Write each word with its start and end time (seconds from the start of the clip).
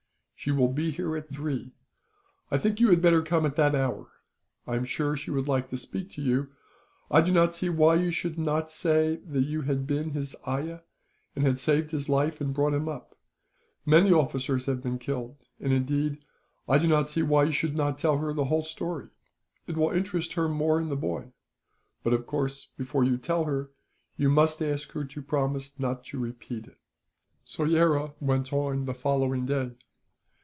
"She 0.43 0.49
will 0.49 0.69
be 0.69 0.89
here 0.89 1.15
at 1.15 1.29
three. 1.29 1.75
I 2.49 2.57
think 2.57 2.79
you 2.79 2.89
had 2.89 2.99
better 2.99 3.21
come 3.21 3.45
at 3.45 3.55
that 3.57 3.75
hour. 3.75 4.09
I 4.65 4.75
am 4.75 4.85
sure 4.85 5.11
that 5.11 5.17
she 5.17 5.29
would 5.29 5.47
like 5.47 5.69
to 5.69 5.77
speak 5.77 6.09
to 6.13 6.21
you. 6.23 6.49
I 7.11 7.21
do 7.21 7.31
not 7.31 7.53
see 7.53 7.69
why 7.69 7.93
you 7.97 8.09
should 8.09 8.39
not 8.39 8.71
say 8.71 9.17
that 9.17 9.43
you 9.43 9.61
had 9.61 9.85
been 9.85 10.13
his 10.13 10.35
ayah, 10.47 10.79
and 11.35 11.45
had 11.45 11.59
saved 11.59 11.91
his 11.91 12.09
life, 12.09 12.41
and 12.41 12.55
brought 12.55 12.73
him 12.73 12.89
up. 12.89 13.15
Many 13.85 14.11
officers 14.11 14.65
have 14.65 14.81
been 14.81 14.97
killed 14.97 15.45
and, 15.59 15.71
indeed, 15.71 16.25
I 16.67 16.79
do 16.79 16.87
not 16.87 17.07
see 17.07 17.21
why 17.21 17.43
you 17.43 17.51
should 17.51 17.75
not 17.75 17.99
tell 17.99 18.17
her 18.17 18.33
the 18.33 18.45
whole 18.45 18.63
story. 18.63 19.09
It 19.67 19.77
will 19.77 19.91
interest 19.91 20.33
her 20.33 20.49
more 20.49 20.81
in 20.81 20.89
the 20.89 20.95
boy. 20.95 21.33
But 22.01 22.13
of 22.13 22.25
course, 22.25 22.65
before 22.79 23.03
you 23.03 23.19
tell 23.19 23.43
her, 23.43 23.69
you 24.17 24.27
must 24.27 24.59
ask 24.59 24.93
her 24.93 25.05
to 25.05 25.21
promise 25.21 25.77
not 25.79 26.03
to 26.05 26.17
repeat 26.19 26.65
it." 26.65 26.79
Soyera 27.45 28.15
went 28.19 28.51
on 28.51 28.85
the 28.85 28.95
following 28.95 29.45
day. 29.45 29.73